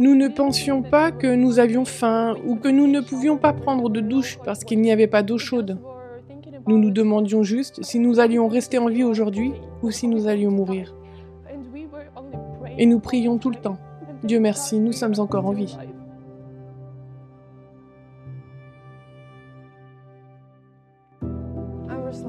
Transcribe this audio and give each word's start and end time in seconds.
Nous 0.00 0.14
ne 0.14 0.28
pensions 0.28 0.80
pas 0.80 1.12
que 1.12 1.26
nous 1.26 1.58
avions 1.58 1.84
faim 1.84 2.34
ou 2.46 2.56
que 2.56 2.68
nous 2.68 2.86
ne 2.86 3.02
pouvions 3.02 3.36
pas 3.36 3.52
prendre 3.52 3.90
de 3.90 4.00
douche 4.00 4.38
parce 4.46 4.64
qu'il 4.64 4.80
n'y 4.80 4.90
avait 4.90 5.06
pas 5.06 5.22
d'eau 5.22 5.36
chaude. 5.36 5.76
Nous 6.66 6.78
nous 6.78 6.90
demandions 6.90 7.42
juste 7.42 7.84
si 7.84 7.98
nous 7.98 8.18
allions 8.18 8.48
rester 8.48 8.78
en 8.78 8.88
vie 8.88 9.04
aujourd'hui 9.04 9.52
ou 9.82 9.90
si 9.90 10.08
nous 10.08 10.26
allions 10.26 10.50
mourir. 10.50 10.94
Et 12.78 12.86
nous 12.86 12.98
prions 12.98 13.36
tout 13.36 13.50
le 13.50 13.56
temps. 13.56 13.76
Dieu 14.24 14.40
merci, 14.40 14.80
nous 14.80 14.92
sommes 14.92 15.18
encore 15.18 15.44
en 15.44 15.52
vie. 15.52 15.76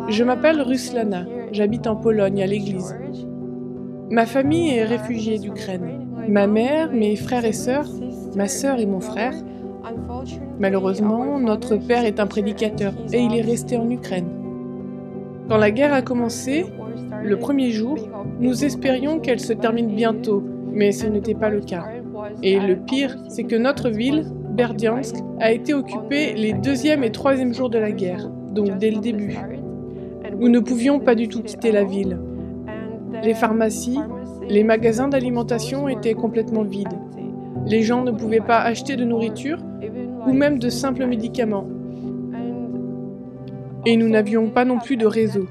Je 0.10 0.26
m'appelle 0.26 0.60
Ruslana, 0.62 1.26
j'habite 1.54 1.88
en 1.88 1.96
Pologne 1.96 2.44
à 2.44 2.48
l'église. 2.48 2.98
Ma 4.10 4.26
famille 4.26 4.72
est 4.72 4.84
réfugiée 4.84 5.40
d'Ukraine. 5.40 5.81
Ma 6.28 6.48
mère, 6.48 6.92
mes 6.92 7.16
frères 7.16 7.46
et 7.46 7.54
sœurs, 7.54 7.90
ma 8.36 8.48
sœur 8.48 8.80
et 8.80 8.86
mon 8.86 9.00
frère. 9.00 9.34
Malheureusement, 10.60 11.40
notre 11.40 11.76
père 11.78 12.06
est 12.06 12.20
un 12.20 12.28
prédicateur 12.28 12.94
et 13.12 13.20
il 13.20 13.36
est 13.36 13.42
resté 13.42 13.78
en 13.78 13.90
Ukraine. 13.90 14.28
Quand 15.50 15.58
la 15.58 15.72
guerre 15.72 15.94
a 15.94 16.02
commencé, 16.02 16.66
le 17.24 17.38
premier 17.38 17.72
jour, 17.72 17.98
nous 18.40 18.64
espérions 18.64 19.20
qu'elle 19.20 19.40
se 19.40 19.54
termine 19.54 19.94
bientôt, 19.94 20.44
mais 20.72 20.92
ce 20.92 21.08
n'était 21.08 21.36
pas 21.36 21.50
le 21.50 21.62
cas. 21.62 21.86
Et 22.44 22.60
le 22.60 22.76
pire, 22.76 23.18
c'est 23.28 23.44
que 23.44 23.56
notre 23.56 23.90
ville, 23.90 24.26
Berdiansk, 24.52 25.16
a 25.40 25.52
été 25.52 25.74
occupée 25.74 26.34
les 26.34 26.54
deuxième 26.54 27.04
et 27.04 27.12
troisième 27.12 27.54
jours 27.54 27.70
de 27.70 27.78
la 27.78 27.92
guerre, 27.92 28.30
donc 28.52 28.78
dès 28.78 28.92
le 28.92 29.00
début. 29.00 29.38
Nous 30.40 30.50
ne 30.50 30.60
pouvions 30.60 31.00
pas 31.00 31.16
du 31.16 31.28
tout 31.28 31.42
quitter 31.42 31.72
la 31.72 31.84
ville. 31.84 32.20
Les 33.24 33.34
pharmacies, 33.34 34.00
les 34.48 34.64
magasins 34.64 35.08
d'alimentation 35.08 35.88
étaient 35.88 36.14
complètement 36.14 36.64
vides. 36.64 36.98
Les 37.66 37.82
gens 37.82 38.04
ne 38.04 38.12
pouvaient 38.12 38.40
pas 38.40 38.60
acheter 38.60 38.96
de 38.96 39.04
nourriture 39.04 39.60
ou 40.28 40.34
même 40.34 40.60
de 40.60 40.70
simples 40.70 41.06
médicaments. 41.06 41.68
Et 43.86 43.98
nous 43.98 44.10
n'avions 44.10 44.50
pas 44.50 44.66
non 44.66 44.80
plus 44.80 44.98
de 44.98 45.06
réseau. 45.06 45.48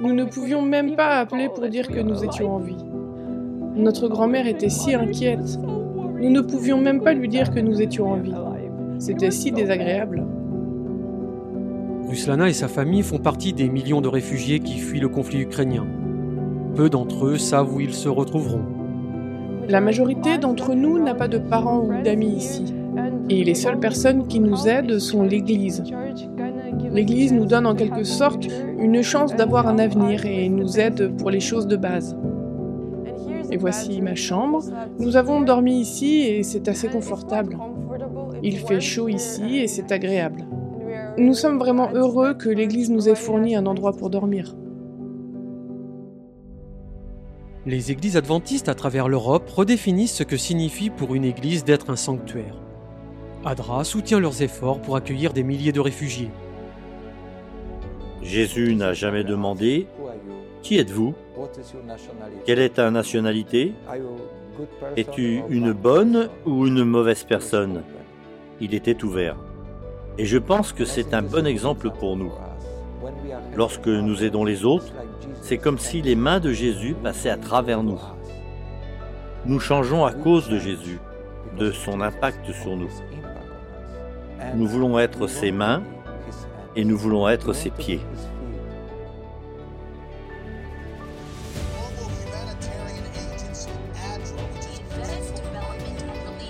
Nous 0.00 0.12
ne 0.12 0.24
pouvions 0.24 0.62
même 0.62 0.96
pas 0.96 1.18
appeler 1.18 1.48
pour 1.48 1.66
dire 1.68 1.88
que 1.88 2.00
nous 2.00 2.24
étions 2.24 2.54
en 2.54 2.58
vie. 2.58 2.84
Notre 3.76 4.08
grand-mère 4.08 4.46
était 4.46 4.68
si 4.68 4.94
inquiète. 4.94 5.58
Nous 6.20 6.30
ne 6.30 6.40
pouvions 6.40 6.80
même 6.80 7.02
pas 7.02 7.14
lui 7.14 7.28
dire 7.28 7.50
que 7.50 7.60
nous 7.60 7.80
étions 7.80 8.10
en 8.10 8.16
vie. 8.16 8.34
C'était 8.98 9.30
si 9.30 9.52
désagréable. 9.52 10.24
Ruslana 12.08 12.48
et 12.48 12.52
sa 12.52 12.68
famille 12.68 13.02
font 13.02 13.18
partie 13.18 13.52
des 13.52 13.68
millions 13.68 14.00
de 14.00 14.08
réfugiés 14.08 14.60
qui 14.60 14.78
fuient 14.78 15.00
le 15.00 15.08
conflit 15.08 15.40
ukrainien. 15.40 15.86
Peu 16.74 16.88
d'entre 16.88 17.26
eux 17.26 17.38
savent 17.38 17.74
où 17.74 17.80
ils 17.80 17.94
se 17.94 18.08
retrouveront. 18.08 18.62
La 19.68 19.80
majorité 19.80 20.38
d'entre 20.38 20.74
nous 20.74 20.98
n'a 20.98 21.14
pas 21.14 21.28
de 21.28 21.38
parents 21.38 21.80
ou 21.80 22.02
d'amis 22.02 22.34
ici. 22.36 22.74
Et 23.28 23.44
les 23.44 23.54
seules 23.54 23.78
personnes 23.78 24.26
qui 24.26 24.40
nous 24.40 24.66
aident 24.66 24.98
sont 24.98 25.22
l'Église. 25.22 25.84
L'Église 26.92 27.32
nous 27.32 27.46
donne 27.46 27.66
en 27.66 27.74
quelque 27.74 28.04
sorte 28.04 28.46
une 28.78 29.02
chance 29.02 29.34
d'avoir 29.34 29.68
un 29.68 29.78
avenir 29.78 30.26
et 30.26 30.48
nous 30.48 30.78
aide 30.78 31.16
pour 31.16 31.30
les 31.30 31.40
choses 31.40 31.66
de 31.66 31.76
base. 31.76 32.16
Et 33.50 33.56
voici 33.58 34.00
ma 34.00 34.14
chambre. 34.14 34.62
Nous 34.98 35.16
avons 35.16 35.42
dormi 35.42 35.80
ici 35.80 36.22
et 36.22 36.42
c'est 36.42 36.68
assez 36.68 36.88
confortable. 36.88 37.58
Il 38.42 38.56
fait 38.58 38.80
chaud 38.80 39.08
ici 39.08 39.58
et 39.58 39.68
c'est 39.68 39.92
agréable. 39.92 40.44
Nous 41.18 41.34
sommes 41.34 41.58
vraiment 41.58 41.90
heureux 41.92 42.34
que 42.34 42.48
l'Église 42.48 42.90
nous 42.90 43.08
ait 43.08 43.14
fourni 43.14 43.54
un 43.54 43.66
endroit 43.66 43.92
pour 43.92 44.08
dormir. 44.08 44.56
Les 47.64 47.92
églises 47.92 48.16
adventistes 48.16 48.68
à 48.68 48.74
travers 48.74 49.06
l'Europe 49.06 49.48
redéfinissent 49.48 50.16
ce 50.16 50.24
que 50.24 50.36
signifie 50.36 50.90
pour 50.90 51.14
une 51.14 51.24
église 51.24 51.62
d'être 51.62 51.90
un 51.90 51.96
sanctuaire. 51.96 52.56
ADRA 53.44 53.84
soutient 53.84 54.18
leurs 54.18 54.42
efforts 54.42 54.82
pour 54.82 54.96
accueillir 54.96 55.32
des 55.32 55.44
milliers 55.44 55.70
de 55.70 55.78
réfugiés. 55.78 56.30
Jésus 58.20 58.74
n'a 58.74 58.94
jamais 58.94 59.22
demandé 59.22 59.86
Qui 60.62 60.78
êtes-vous? 60.78 61.14
Quelle 62.44 62.58
est 62.58 62.74
ta 62.74 62.90
nationalité? 62.90 63.74
Es-tu 64.96 65.42
une 65.48 65.72
bonne 65.72 66.28
ou 66.44 66.66
une 66.66 66.84
mauvaise 66.84 67.22
personne 67.22 67.82
Il 68.60 68.74
était 68.74 69.04
ouvert. 69.04 69.36
Et 70.18 70.24
je 70.26 70.38
pense 70.38 70.72
que 70.72 70.84
c'est 70.84 71.14
un 71.14 71.22
bon 71.22 71.46
exemple 71.46 71.90
pour 71.90 72.16
nous. 72.16 72.32
Lorsque 73.56 73.86
nous 73.86 74.24
aidons 74.24 74.44
les 74.44 74.64
autres, 74.64 74.92
c'est 75.40 75.58
comme 75.58 75.78
si 75.78 76.02
les 76.02 76.14
mains 76.14 76.40
de 76.40 76.52
Jésus 76.52 76.94
passaient 76.94 77.30
à 77.30 77.36
travers 77.36 77.82
nous. 77.82 78.00
Nous 79.44 79.60
changeons 79.60 80.04
à 80.04 80.12
cause 80.12 80.48
de 80.48 80.58
Jésus, 80.58 81.00
de 81.58 81.70
son 81.70 82.00
impact 82.00 82.52
sur 82.52 82.76
nous. 82.76 82.90
Nous 84.54 84.66
voulons 84.66 84.98
être 84.98 85.26
ses 85.26 85.52
mains 85.52 85.82
et 86.76 86.84
nous 86.84 86.96
voulons 86.96 87.28
être 87.28 87.52
ses 87.52 87.70
pieds. 87.70 88.00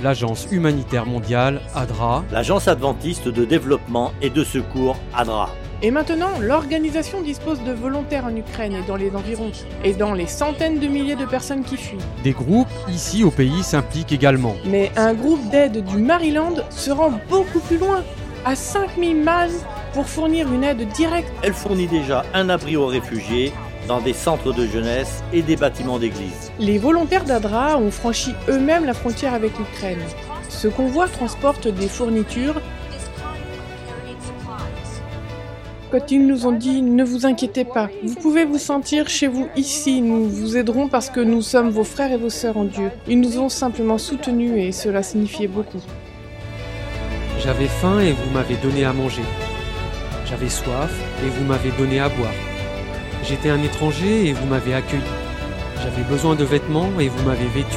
L'Agence 0.03 0.49
humanitaire 0.51 1.07
mondiale, 1.07 1.61
ADRA, 1.77 2.25
L'Agence 2.33 2.67
adventiste 2.67 3.29
de 3.29 3.45
développement 3.45 4.13
et 4.21 4.31
de 4.31 4.43
secours 4.43 4.97
ADRA. 5.15 5.49
Et 5.85 5.91
maintenant, 5.91 6.31
l'organisation 6.41 7.23
dispose 7.23 7.61
de 7.65 7.73
volontaires 7.73 8.25
en 8.27 8.37
Ukraine 8.37 8.73
et 8.75 8.87
dans 8.87 8.95
les 8.95 9.11
environs, 9.17 9.51
et 9.83 9.95
dans 9.95 10.15
les 10.15 10.29
centaines 10.29 10.79
de 10.79 10.87
milliers 10.87 11.17
de 11.17 11.25
personnes 11.25 11.65
qui 11.65 11.77
fuient. 11.77 11.99
des 12.23 12.31
groupes 12.31 12.69
ici 12.89 13.25
au 13.25 13.33
pays 13.33 13.65
s'impliquent 13.65 14.13
également. 14.13 14.55
Mais 14.65 14.93
un 14.97 15.13
groupe 15.13 15.51
d'aide 15.51 15.85
du 15.85 15.97
Maryland 15.97 16.55
se 16.71 16.93
rend 16.93 17.13
beaucoup 17.29 17.59
plus 17.59 17.79
loin, 17.79 18.05
à 18.45 18.55
5000 18.55 19.17
miles, 19.17 19.59
pour 19.93 20.07
fournir 20.07 20.53
une 20.53 20.63
aide 20.63 20.87
directe. 20.91 21.33
Elle 21.43 21.53
fournit 21.53 21.89
déjà 21.89 22.25
un 22.33 22.49
abri 22.49 22.77
aux 22.77 22.87
réfugiés 22.87 23.53
dans 23.89 24.01
des 24.01 24.13
centres 24.13 24.53
de 24.53 24.65
jeunesse 24.69 25.25
et 25.33 25.43
des 25.43 25.57
bâtiments 25.57 25.99
d'église. 25.99 26.53
Les 26.61 26.79
volontaires 26.79 27.25
d'ADRA 27.25 27.77
ont 27.79 27.91
franchi 27.91 28.33
eux-mêmes 28.49 28.85
la 28.85 28.95
frontière 28.95 29.35
avec 29.35 29.59
l'Ukraine. 29.59 29.99
Ce 30.49 30.69
convoi 30.69 31.09
transporte 31.09 31.67
des 31.67 31.89
fournitures. 31.89 32.61
Quand 35.93 36.11
ils 36.11 36.27
nous 36.27 36.47
ont 36.47 36.53
dit 36.53 36.81
ne 36.81 37.05
vous 37.05 37.27
inquiétez 37.27 37.67
pas, 37.67 37.91
vous 38.03 38.15
pouvez 38.15 38.47
vous 38.47 38.57
sentir 38.57 39.11
chez 39.11 39.27
vous 39.27 39.47
ici, 39.57 40.01
nous 40.01 40.27
vous 40.27 40.57
aiderons 40.57 40.89
parce 40.89 41.11
que 41.11 41.21
nous 41.21 41.43
sommes 41.43 41.69
vos 41.69 41.85
frères 41.85 42.11
et 42.11 42.17
vos 42.17 42.31
sœurs 42.31 42.57
en 42.57 42.65
Dieu. 42.65 42.91
Ils 43.07 43.21
nous 43.21 43.39
ont 43.39 43.51
simplement 43.51 43.99
soutenus 43.99 44.55
et 44.57 44.73
cela 44.73 45.03
signifiait 45.03 45.49
beaucoup. 45.49 45.83
J'avais 47.41 47.67
faim 47.67 48.01
et 48.01 48.13
vous 48.13 48.31
m'avez 48.33 48.57
donné 48.57 48.87
à 48.87 48.95
manger. 48.95 49.21
J'avais 50.25 50.49
soif 50.49 50.91
et 51.23 51.29
vous 51.29 51.45
m'avez 51.45 51.73
donné 51.73 52.01
à 52.01 52.09
boire. 52.09 52.33
J'étais 53.23 53.51
un 53.51 53.63
étranger 53.63 54.29
et 54.29 54.33
vous 54.33 54.47
m'avez 54.47 54.73
accueilli. 54.73 55.03
J'avais 55.83 56.09
besoin 56.09 56.35
de 56.37 56.45
vêtements 56.45 56.89
et 57.01 57.09
vous 57.09 57.23
m'avez 57.29 57.49
vêtu. 57.49 57.77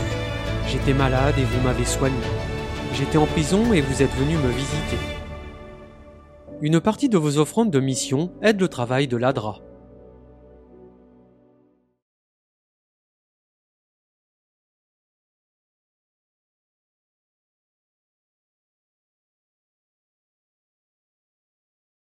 J'étais 0.70 0.94
malade 0.94 1.36
et 1.38 1.44
vous 1.44 1.62
m'avez 1.66 1.84
soigné. 1.84 2.16
J'étais 2.94 3.18
en 3.18 3.26
prison 3.26 3.74
et 3.74 3.82
vous 3.82 4.02
êtes 4.02 4.16
venu 4.16 4.38
me 4.38 4.52
visiter. 4.52 5.15
Une 6.62 6.80
partie 6.80 7.10
de 7.10 7.18
vos 7.18 7.38
offrandes 7.38 7.70
de 7.70 7.82
mission 7.82 8.32
aide 8.42 8.62
le 8.62 8.70
travail 8.70 9.08
de 9.08 9.18
l'ADRA. 9.18 9.60